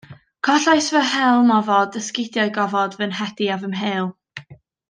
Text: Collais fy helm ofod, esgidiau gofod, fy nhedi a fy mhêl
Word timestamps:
Collais 0.45 0.87
fy 0.95 1.03
helm 1.09 1.51
ofod, 1.57 1.99
esgidiau 2.01 2.55
gofod, 2.59 2.99
fy 3.01 3.09
nhedi 3.13 3.53
a 3.57 3.63
fy 3.65 3.73
mhêl 3.79 4.13